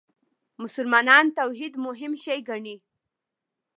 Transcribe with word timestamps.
مسلمانان 0.61 1.25
توحید 1.37 1.73
مهم 1.85 2.13
شی 2.23 2.39
ګڼي. 2.49 2.75